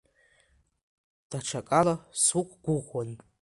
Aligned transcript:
Даҽакала 1.29 1.95
суқәгәыӷуан. 2.23 3.09